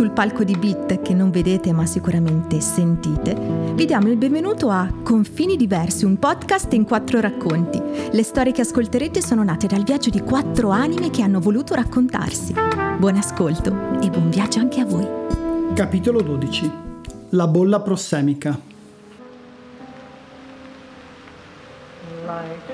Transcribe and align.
sul 0.00 0.12
palco 0.12 0.44
di 0.44 0.56
Beat 0.56 1.02
che 1.02 1.12
non 1.12 1.30
vedete 1.30 1.74
ma 1.74 1.84
sicuramente 1.84 2.58
sentite, 2.62 3.34
vi 3.74 3.84
diamo 3.84 4.08
il 4.08 4.16
benvenuto 4.16 4.70
a 4.70 4.90
Confini 5.02 5.56
Diversi, 5.56 6.06
un 6.06 6.18
podcast 6.18 6.72
in 6.72 6.86
quattro 6.86 7.20
racconti. 7.20 7.78
Le 8.10 8.22
storie 8.22 8.50
che 8.50 8.62
ascolterete 8.62 9.20
sono 9.20 9.44
nate 9.44 9.66
dal 9.66 9.82
viaggio 9.82 10.08
di 10.08 10.20
quattro 10.20 10.70
anime 10.70 11.10
che 11.10 11.20
hanno 11.20 11.38
voluto 11.38 11.74
raccontarsi. 11.74 12.54
Buon 12.96 13.16
ascolto 13.16 14.00
e 14.00 14.08
buon 14.08 14.30
viaggio 14.30 14.60
anche 14.60 14.80
a 14.80 14.86
voi. 14.86 15.06
Capitolo 15.74 16.22
12 16.22 16.70
La 17.32 17.46
bolla 17.46 17.82
prossemica 17.82 18.58
Like 22.24 22.70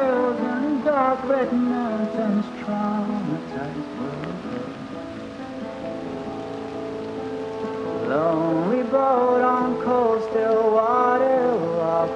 and 0.00 0.84
dark 0.84 1.24
red 1.28 1.52
mountains 1.52 2.44
traumatized 2.60 3.96
Lonely 8.08 8.82
boat 8.84 9.42
on 9.42 9.82
cold 9.82 10.22
still 10.30 10.72
water 10.72 11.38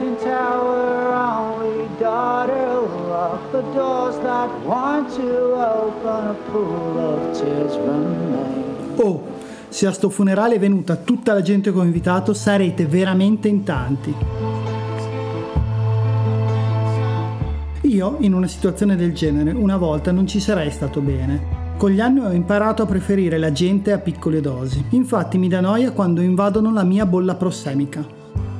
in 0.00 0.16
tower, 0.16 1.12
only 1.14 1.88
daughter 2.00 2.80
Lock 3.08 3.52
the 3.52 3.62
doors 3.72 4.16
that 4.18 4.50
want 4.64 5.14
to 5.14 5.30
open 5.54 6.26
A 6.28 6.34
pool 6.50 6.98
of 6.98 7.38
tears 7.38 7.76
remain 7.76 8.96
Oh, 8.98 9.22
se 9.68 9.86
a 9.86 9.92
sto 9.92 10.08
funerale 10.08 10.54
è 10.54 10.58
venuta 10.58 10.96
tutta 10.96 11.34
la 11.34 11.42
gente 11.42 11.70
che 11.70 11.78
ho 11.78 11.82
invitato 11.82 12.32
sarete 12.32 12.86
veramente 12.86 13.46
in 13.48 13.62
tanti. 13.62 14.35
Io, 17.96 18.16
in 18.20 18.34
una 18.34 18.46
situazione 18.46 18.94
del 18.94 19.14
genere, 19.14 19.52
una 19.52 19.78
volta 19.78 20.12
non 20.12 20.26
ci 20.26 20.38
sarei 20.38 20.70
stato 20.70 21.00
bene. 21.00 21.74
Con 21.78 21.90
gli 21.90 22.00
anni 22.00 22.20
ho 22.20 22.30
imparato 22.30 22.82
a 22.82 22.86
preferire 22.86 23.38
la 23.38 23.52
gente 23.52 23.90
a 23.90 23.98
piccole 23.98 24.42
dosi. 24.42 24.84
Infatti 24.90 25.38
mi 25.38 25.48
dà 25.48 25.60
noia 25.60 25.92
quando 25.92 26.20
invadono 26.20 26.70
la 26.74 26.84
mia 26.84 27.06
bolla 27.06 27.36
prossemica. 27.36 28.04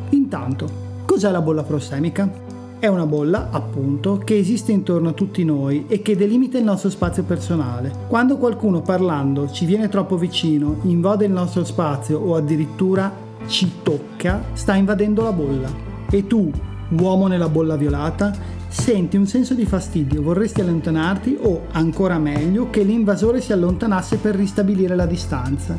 Intanto, 0.09 0.67
cos'è 1.05 1.31
la 1.31 1.43
bolla 1.43 1.65
prossemica? 1.65 2.33
È 2.79 2.87
una 2.87 3.05
bolla, 3.05 3.49
appunto, 3.51 4.17
che 4.25 4.39
esiste 4.39 4.73
intorno 4.73 5.11
a 5.11 5.13
tutti 5.13 5.45
noi 5.45 5.85
e 5.87 6.01
che 6.01 6.17
delimita 6.17 6.57
il 6.57 6.65
nostro 6.65 6.89
spazio 6.89 7.25
personale. 7.25 7.93
Quando 8.09 8.39
qualcuno 8.39 8.81
parlando 8.81 9.51
ci 9.51 9.67
viene 9.67 9.91
troppo 9.91 10.17
vicino, 10.17 10.79
invade 10.85 11.27
il 11.27 11.33
nostro 11.33 11.63
spazio 11.63 12.19
o 12.21 12.37
addirittura 12.37 13.13
ci 13.47 13.71
tocca, 13.83 14.45
sta 14.55 14.75
invadendo 14.77 15.23
la 15.23 15.33
bolla. 15.33 15.69
E 16.09 16.27
tu, 16.27 16.51
uomo 16.99 17.27
nella 17.27 17.51
bolla 17.51 17.77
violata, 17.77 18.55
senti 18.77 19.17
un 19.17 19.27
senso 19.27 19.55
di 19.55 19.65
fastidio, 19.65 20.23
vorresti 20.23 20.61
allontanarti 20.61 21.39
o, 21.41 21.63
ancora 21.73 22.19
meglio, 22.19 22.69
che 22.69 22.83
l'invasore 22.83 23.41
si 23.41 23.53
allontanasse 23.53 24.19
per 24.19 24.37
ristabilire 24.37 24.95
la 24.95 25.07
distanza. 25.07 25.79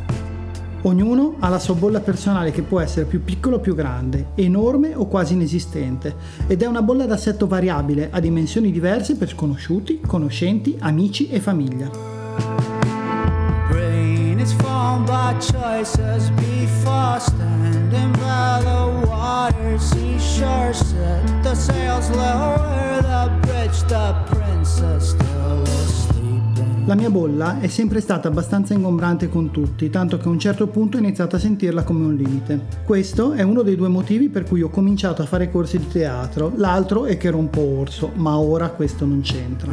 Ognuno 0.81 1.35
ha 1.39 1.47
la 1.47 1.59
sua 1.59 1.75
bolla 1.75 1.99
personale 1.99 2.51
che 2.51 2.63
può 2.63 2.79
essere 2.79 3.05
più 3.05 3.23
piccola 3.23 3.57
o 3.57 3.59
più 3.59 3.75
grande, 3.75 4.29
enorme 4.35 4.95
o 4.95 5.07
quasi 5.07 5.33
inesistente, 5.33 6.15
ed 6.47 6.61
è 6.61 6.65
una 6.65 6.81
bolla 6.81 7.05
d'assetto 7.05 7.47
variabile 7.47 8.09
a 8.11 8.19
dimensioni 8.19 8.71
diverse 8.71 9.15
per 9.15 9.29
sconosciuti, 9.29 10.01
conoscenti, 10.05 10.75
amici 10.79 11.29
e 11.29 11.39
famiglia. 11.39 11.89
Brain 13.69 14.39
is 14.39 14.53
the 21.47 21.55
sails 21.55 22.09
lower, 22.09 23.01
the 23.01 23.31
bridge, 23.47 23.85
the 23.85 24.13
princess 24.25 25.11
still 25.11 25.61
asleep. 25.61 26.85
La 26.85 26.95
mia 26.95 27.09
bolla 27.09 27.59
è 27.61 27.67
sempre 27.67 28.01
stata 28.01 28.27
abbastanza 28.27 28.73
ingombrante 28.73 29.29
con 29.29 29.49
tutti, 29.51 29.89
tanto 29.89 30.17
che 30.17 30.27
a 30.27 30.29
un 30.31 30.39
certo 30.39 30.67
punto 30.67 30.97
ho 30.97 30.99
iniziato 30.99 31.37
a 31.37 31.39
sentirla 31.39 31.83
come 31.83 32.05
un 32.05 32.15
limite. 32.15 32.65
Questo 32.83 33.31
è 33.31 33.43
uno 33.43 33.61
dei 33.61 33.77
due 33.77 33.87
motivi 33.87 34.27
per 34.27 34.43
cui 34.43 34.61
ho 34.61 34.69
cominciato 34.69 35.21
a 35.21 35.25
fare 35.25 35.49
corsi 35.49 35.77
di 35.77 35.87
teatro, 35.87 36.51
l'altro 36.55 37.05
è 37.05 37.17
che 37.17 37.27
ero 37.27 37.37
un 37.37 37.49
po' 37.49 37.79
orso, 37.79 38.11
ma 38.15 38.37
ora 38.37 38.69
questo 38.69 39.05
non 39.05 39.21
c'entra. 39.21 39.71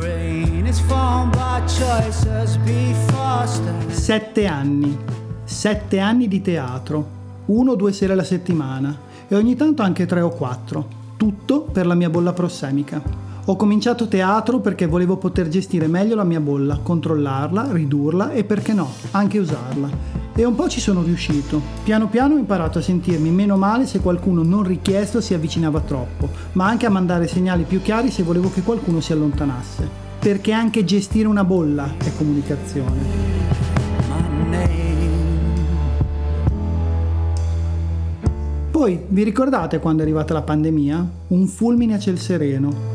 Sette 3.88 4.46
anni. 4.46 4.98
Sette 5.42 5.98
anni 5.98 6.28
di 6.28 6.40
teatro. 6.40 7.22
Uno 7.46 7.72
o 7.72 7.74
due 7.74 7.92
sere 7.92 8.12
alla 8.12 8.24
settimana. 8.24 8.96
E 9.26 9.34
ogni 9.34 9.56
tanto 9.56 9.82
anche 9.82 10.06
tre 10.06 10.20
o 10.20 10.30
quattro. 10.30 11.02
Tutto 11.16 11.62
per 11.62 11.86
la 11.86 11.94
mia 11.94 12.10
bolla 12.10 12.32
prossemica. 12.32 13.02
Ho 13.46 13.56
cominciato 13.56 14.08
teatro 14.08 14.60
perché 14.60 14.86
volevo 14.86 15.16
poter 15.18 15.48
gestire 15.48 15.86
meglio 15.86 16.14
la 16.14 16.24
mia 16.24 16.40
bolla, 16.40 16.78
controllarla, 16.82 17.72
ridurla 17.72 18.32
e 18.32 18.44
perché 18.44 18.72
no, 18.72 18.90
anche 19.10 19.38
usarla. 19.38 19.88
E 20.34 20.44
un 20.44 20.54
po' 20.54 20.68
ci 20.68 20.80
sono 20.80 21.02
riuscito. 21.02 21.60
Piano 21.84 22.08
piano 22.08 22.34
ho 22.34 22.38
imparato 22.38 22.78
a 22.78 22.82
sentirmi 22.82 23.30
meno 23.30 23.56
male 23.56 23.86
se 23.86 24.00
qualcuno 24.00 24.42
non 24.42 24.62
richiesto 24.62 25.20
si 25.20 25.34
avvicinava 25.34 25.80
troppo, 25.80 26.28
ma 26.52 26.66
anche 26.66 26.86
a 26.86 26.90
mandare 26.90 27.28
segnali 27.28 27.64
più 27.64 27.82
chiari 27.82 28.10
se 28.10 28.22
volevo 28.22 28.50
che 28.50 28.62
qualcuno 28.62 29.00
si 29.00 29.12
allontanasse. 29.12 29.88
Perché 30.18 30.52
anche 30.52 30.84
gestire 30.84 31.28
una 31.28 31.44
bolla 31.44 31.96
è 31.98 32.10
comunicazione. 32.16 33.33
Poi, 38.84 39.00
vi 39.08 39.22
ricordate 39.22 39.78
quando 39.78 40.02
è 40.02 40.04
arrivata 40.04 40.34
la 40.34 40.42
pandemia? 40.42 41.10
Un 41.28 41.46
fulmine 41.46 41.94
a 41.94 41.98
ciel 41.98 42.18
sereno 42.18 42.92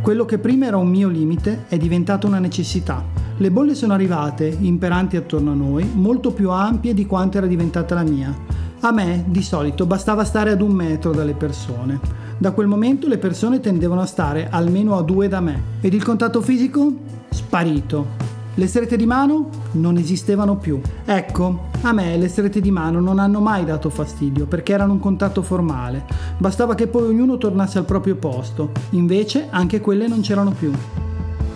quello 0.00 0.24
che 0.24 0.38
prima 0.38 0.66
era 0.66 0.76
un 0.76 0.86
mio 0.88 1.08
limite 1.08 1.64
è 1.66 1.76
diventato 1.78 2.28
una 2.28 2.38
necessità. 2.38 3.04
Le 3.38 3.50
bolle 3.50 3.74
sono 3.74 3.92
arrivate, 3.92 4.56
imperanti 4.56 5.16
attorno 5.16 5.50
a 5.50 5.54
noi, 5.54 5.84
molto 5.92 6.30
più 6.30 6.50
ampie 6.50 6.94
di 6.94 7.04
quanto 7.04 7.38
era 7.38 7.48
diventata 7.48 7.96
la 7.96 8.04
mia. 8.04 8.32
A 8.80 8.92
me, 8.92 9.24
di 9.26 9.42
solito, 9.42 9.84
bastava 9.84 10.22
stare 10.22 10.52
ad 10.52 10.60
un 10.60 10.70
metro 10.70 11.10
dalle 11.10 11.34
persone. 11.34 11.98
Da 12.38 12.52
quel 12.52 12.68
momento 12.68 13.08
le 13.08 13.18
persone 13.18 13.58
tendevano 13.58 14.02
a 14.02 14.06
stare 14.06 14.48
almeno 14.48 14.96
a 14.96 15.02
due 15.02 15.26
da 15.26 15.40
me. 15.40 15.60
Ed 15.80 15.92
il 15.92 16.04
contatto 16.04 16.40
fisico? 16.40 16.92
Sparito. 17.30 18.30
Le 18.54 18.66
strette 18.68 18.96
di 18.96 19.06
mano 19.06 19.48
non 19.72 19.96
esistevano 19.96 20.56
più. 20.56 20.80
Ecco, 21.04 21.70
a 21.84 21.92
me 21.92 22.16
le 22.16 22.28
strette 22.28 22.60
di 22.60 22.70
mano 22.70 23.00
non 23.00 23.18
hanno 23.18 23.40
mai 23.40 23.64
dato 23.64 23.90
fastidio 23.90 24.46
perché 24.46 24.72
erano 24.72 24.92
un 24.92 25.00
contatto 25.00 25.42
formale. 25.42 26.04
Bastava 26.38 26.76
che 26.76 26.86
poi 26.86 27.08
ognuno 27.08 27.38
tornasse 27.38 27.78
al 27.78 27.84
proprio 27.84 28.14
posto. 28.14 28.70
Invece 28.90 29.48
anche 29.50 29.80
quelle 29.80 30.06
non 30.06 30.20
c'erano 30.20 30.52
più. 30.52 30.70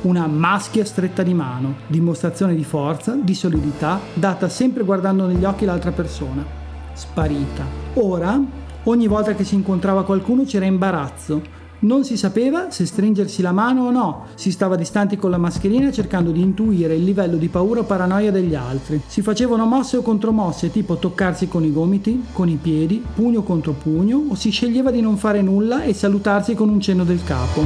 Una 0.03 0.27
maschia 0.27 0.85
stretta 0.85 1.23
di 1.23 1.33
mano, 1.33 1.77
dimostrazione 1.87 2.57
di 2.57 2.65
forza, 2.65 3.15
di 3.15 3.35
solidità, 3.35 4.01
data 4.15 4.49
sempre 4.49 4.83
guardando 4.83 5.27
negli 5.27 5.45
occhi 5.45 5.65
l'altra 5.65 5.93
persona. 5.93 6.45
Sparita. 6.93 7.65
Ora, 7.95 8.41
ogni 8.85 9.07
volta 9.07 9.35
che 9.35 9.45
si 9.45 9.55
incontrava 9.55 10.05
qualcuno 10.05 10.43
c'era 10.43 10.65
imbarazzo, 10.65 11.41
non 11.81 12.05
si 12.05 12.17
sapeva 12.17 12.71
se 12.71 12.87
stringersi 12.87 13.43
la 13.43 13.53
mano 13.53 13.87
o 13.87 13.91
no, 13.91 14.25
si 14.35 14.51
stava 14.51 14.77
distanti 14.77 15.17
con 15.17 15.31
la 15.31 15.37
mascherina 15.37 15.93
cercando 15.93 16.31
di 16.31 16.41
intuire 16.41 16.95
il 16.95 17.05
livello 17.05 17.37
di 17.37 17.49
paura 17.49 17.81
o 17.81 17.85
paranoia 17.85 18.31
degli 18.31 18.55
altri. 18.55 19.01
Si 19.07 19.21
facevano 19.21 19.67
mosse 19.67 19.99
o 19.99 20.03
contromosse, 20.03 20.71
tipo 20.71 20.97
toccarsi 20.97 21.49
con 21.49 21.65
i 21.65 21.73
gomiti, 21.73 22.25
con 22.33 22.49
i 22.49 22.59
piedi, 22.61 23.05
pugno 23.15 23.43
contro 23.43 23.73
pugno, 23.73 24.23
o 24.29 24.35
si 24.35 24.51
sceglieva 24.51 24.91
di 24.91 25.01
non 25.01 25.17
fare 25.17 25.43
nulla 25.43 25.83
e 25.83 25.93
salutarsi 25.93 26.55
con 26.55 26.69
un 26.69 26.81
cenno 26.81 27.05
del 27.05 27.23
capo. 27.23 27.65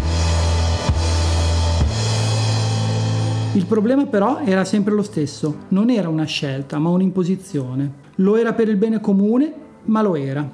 Il 3.54 3.66
problema 3.66 4.06
però 4.06 4.40
era 4.44 4.64
sempre 4.64 4.94
lo 4.94 5.02
stesso, 5.02 5.66
non 5.68 5.90
era 5.90 6.08
una 6.08 6.24
scelta, 6.24 6.78
ma 6.78 6.88
un'imposizione. 6.90 7.92
Lo 8.16 8.36
era 8.36 8.52
per 8.52 8.68
il 8.68 8.76
bene 8.76 9.00
comune, 9.00 9.52
ma 9.86 10.02
lo 10.02 10.14
era. 10.14 10.48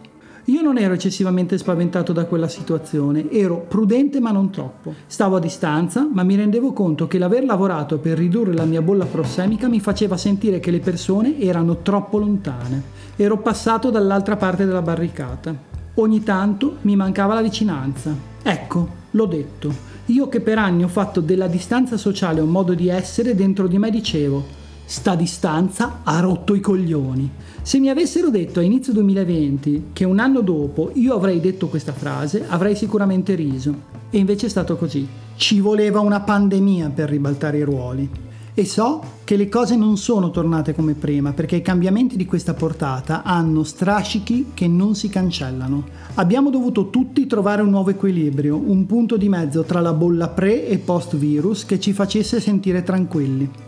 Io 0.49 0.63
non 0.63 0.79
ero 0.79 0.95
eccessivamente 0.95 1.59
spaventato 1.59 2.13
da 2.13 2.25
quella 2.27 2.47
situazione, 2.47 3.29
ero 3.33 3.65
prudente 3.67 4.21
ma 4.21 4.31
non 4.31 4.51
troppo. 4.51 4.95
Stavo 5.07 5.35
a 5.35 5.41
distanza, 5.41 6.09
ma 6.09 6.23
mi 6.23 6.37
rendevo 6.37 6.73
conto 6.73 7.09
che 7.09 7.19
l'aver 7.19 7.45
lavorato 7.45 7.99
per 7.99 8.17
ridurre 8.17 8.55
la 8.55 8.65
mia 8.65 8.81
bolla 8.81 9.07
prossemica 9.07 9.67
mi 9.67 9.81
faceva 9.81 10.17
sentire 10.17 10.61
che 10.61 10.71
le 10.71 10.79
persone 10.79 11.41
erano 11.41 11.79
troppo 11.83 12.19
lontane. 12.19 12.81
Ero 13.17 13.39
passato 13.39 13.91
dall'altra 13.91 14.37
parte 14.37 14.65
della 14.65 14.83
barricata. 14.83 15.53
Ogni 15.95 16.23
tanto 16.23 16.77
mi 16.83 16.95
mancava 16.95 17.35
la 17.35 17.43
vicinanza. 17.43 18.15
Ecco, 18.41 18.89
l'ho 19.11 19.27
detto. 19.27 19.75
Io 20.07 20.29
che 20.29 20.41
per 20.41 20.59
anni 20.59 20.85
ho 20.85 20.89
fatto 20.89 21.21
della 21.21 21.49
distanza 21.49 21.97
sociale 21.97 22.41
un 22.41 22.51
modo 22.51 22.73
di 22.73 22.89
essere, 22.89 23.35
dentro 23.35 23.67
di 23.67 23.79
me 23.79 23.91
dicevo, 23.91 24.45
sta 24.87 25.17
distanza 25.17 26.01
ha 26.05 26.21
rotto 26.21 26.55
i 26.55 26.61
coglioni. 26.61 27.29
Se 27.61 27.79
mi 27.79 27.91
avessero 27.91 28.31
detto 28.31 28.61
a 28.61 28.63
inizio 28.63 28.93
2020 28.93 29.89
che 29.93 30.05
un 30.05 30.21
anno 30.21 30.41
dopo 30.41 30.93
io 30.95 31.15
avrei 31.15 31.41
detto 31.41 31.67
questa 31.67 31.93
frase, 31.93 32.47
avrei 32.49 32.77
sicuramente 32.77 33.35
riso. 33.35 33.95
E 34.11 34.19
invece 34.19 34.47
è 34.47 34.49
stato 34.49 34.77
così. 34.77 35.07
Ci 35.35 35.61
voleva 35.61 35.99
una 35.99 36.21
pandemia 36.21 36.91
per 36.91 37.11
ribaltare 37.11 37.59
i 37.59 37.63
ruoli. 37.63 38.09
E 38.55 38.65
so 38.65 39.03
che 39.25 39.37
le 39.37 39.51
cose 39.51 39.77
non 39.77 39.99
sono 39.99 40.31
tornate 40.31 40.75
come 40.75 40.95
prima 40.95 41.33
perché 41.33 41.57
i 41.57 41.63
cambiamenti 41.63 42.17
di 42.17 42.25
questa 42.25 42.55
portata 42.55 43.23
hanno 43.23 43.65
strascichi 43.65 44.53
che 44.55 44.67
non 44.67 44.95
si 44.95 45.11
cancellano. 45.11 45.85
Abbiamo 46.15 46.49
dovuto 46.49 46.89
tutti 46.89 47.27
trovare 47.27 47.61
un 47.61 47.69
nuovo 47.69 47.91
equilibrio, 47.91 48.57
un 48.57 48.87
punto 48.87 49.19
di 49.19 49.29
mezzo 49.29 49.65
tra 49.65 49.81
la 49.81 49.93
bolla 49.93 50.29
pre 50.29 50.67
e 50.69 50.79
post 50.79 51.17
virus 51.17 51.67
che 51.67 51.79
ci 51.79 51.93
facesse 51.93 52.41
sentire 52.41 52.83
tranquilli. 52.83 53.66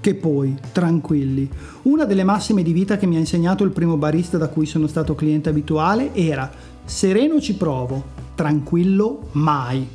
Che 0.00 0.14
poi, 0.14 0.56
tranquilli. 0.72 1.46
Una 1.82 2.06
delle 2.06 2.24
massime 2.24 2.62
di 2.62 2.72
vita 2.72 2.96
che 2.96 3.06
mi 3.06 3.16
ha 3.16 3.18
insegnato 3.18 3.64
il 3.64 3.70
primo 3.70 3.98
barista 3.98 4.38
da 4.38 4.48
cui 4.48 4.64
sono 4.64 4.86
stato 4.86 5.14
cliente 5.14 5.50
abituale 5.50 6.14
era 6.14 6.50
sereno 6.86 7.38
ci 7.38 7.54
provo, 7.54 8.02
tranquillo 8.34 9.28
mai. 9.32 9.86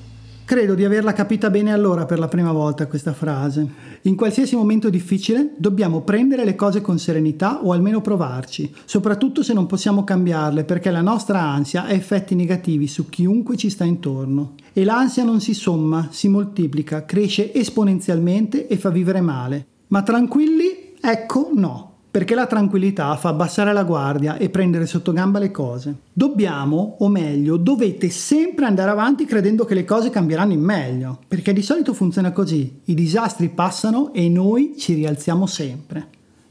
Credo 0.46 0.76
di 0.76 0.86
averla 0.86 1.14
capita 1.14 1.50
bene 1.50 1.74
allora 1.74 2.06
per 2.06 2.20
la 2.20 2.28
prima 2.28 2.52
volta 2.52 2.86
questa 2.86 3.14
frase. 3.14 3.68
In 4.04 4.16
qualsiasi 4.16 4.56
momento 4.56 4.92
difficile 4.92 5.54
dobbiamo 5.58 6.02
prendere 6.02 6.46
le 6.46 6.54
cose 6.54 6.82
con 6.82 7.00
serenità 7.00 7.64
o 7.64 7.72
almeno 7.72 8.00
provarci, 8.00 8.72
soprattutto 8.86 9.42
se 9.42 9.54
non 9.54 9.66
possiamo 9.66 10.04
cambiarle 10.04 10.66
perché 10.66 10.92
la 10.92 11.02
nostra 11.02 11.42
ansia 11.42 11.86
ha 11.86 11.92
effetti 11.92 12.36
negativi 12.36 12.86
su 12.86 13.10
chiunque 13.10 13.58
ci 13.58 13.72
sta 13.72 13.86
intorno. 13.86 14.54
E 14.72 14.84
l'ansia 14.84 15.24
non 15.24 15.42
si 15.42 15.56
somma, 15.56 16.10
si 16.12 16.28
moltiplica, 16.30 17.06
cresce 17.06 17.52
esponenzialmente 17.52 18.68
e 18.68 18.78
fa 18.78 18.92
vivere 18.92 19.22
male. 19.22 19.66
Ma 19.88 20.02
tranquilli? 20.02 20.94
Ecco 21.02 21.50
no 21.54 21.96
perché 22.16 22.34
la 22.34 22.48
tranquillità 22.48 23.18
fa 23.18 23.28
abbassare 23.28 23.74
la 23.74 23.84
guardia 23.84 24.38
e 24.38 24.50
prendere 24.50 24.86
sotto 24.86 25.12
gamba 25.12 25.38
le 25.38 25.52
cose. 25.52 25.94
Dobbiamo, 26.14 26.96
o 27.00 27.10
meglio, 27.10 27.58
dovete 27.58 28.10
sempre 28.10 28.64
andare 28.64 28.90
avanti 28.90 29.26
credendo 29.26 29.66
che 29.66 29.74
le 29.74 29.84
cose 29.84 30.10
cambieranno 30.10 30.54
in 30.54 30.62
meglio, 30.62 31.20
perché 31.28 31.52
di 31.52 31.62
solito 31.62 31.94
funziona 31.94 32.32
così, 32.32 32.80
i 32.86 32.94
disastri 32.94 33.50
passano 33.50 34.14
e 34.14 34.30
noi 34.30 34.76
ci 34.78 34.94
rialziamo 34.94 35.46
sempre. 35.46 36.08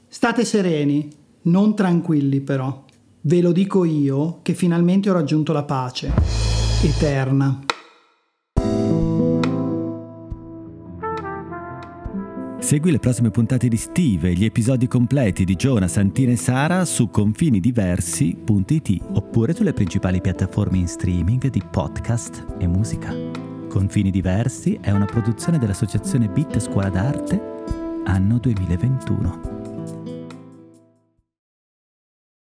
State 0.06 0.44
sereni, 0.44 1.10
non 1.44 1.74
tranquilli 1.74 2.42
però. 2.42 2.84
Ve 3.22 3.40
lo 3.40 3.52
dico 3.52 3.86
io 3.86 4.40
che 4.42 4.52
finalmente 4.52 5.08
ho 5.08 5.14
raggiunto 5.14 5.54
la 5.54 5.62
pace, 5.62 6.12
eterna. 6.82 7.64
Segui 12.64 12.92
le 12.92 12.98
prossime 12.98 13.30
puntate 13.30 13.68
di 13.68 13.76
Steve 13.76 14.30
e 14.30 14.32
gli 14.32 14.46
episodi 14.46 14.88
completi 14.88 15.44
di 15.44 15.54
Giona, 15.54 15.86
Santina 15.86 16.32
e 16.32 16.36
Sara 16.36 16.86
su 16.86 17.10
confinidiversi.it 17.10 19.02
oppure 19.12 19.54
sulle 19.54 19.74
principali 19.74 20.22
piattaforme 20.22 20.78
in 20.78 20.88
streaming 20.88 21.50
di 21.50 21.62
podcast 21.70 22.46
e 22.58 22.66
musica. 22.66 23.14
Confini 23.68 24.10
Diversi 24.10 24.78
è 24.80 24.90
una 24.92 25.04
produzione 25.04 25.58
dell'associazione 25.58 26.28
Bit 26.28 26.58
Scuola 26.58 26.88
d'Arte 26.88 27.38
anno 28.06 28.38
2021. 28.38 29.53